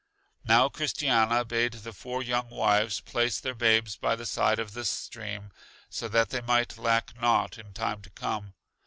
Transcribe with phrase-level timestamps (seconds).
[0.43, 4.89] Now Christiana bade the four young wives place their babes by the side of this
[4.89, 5.51] stream,
[5.91, 8.55] so that they might lack nought in time to come.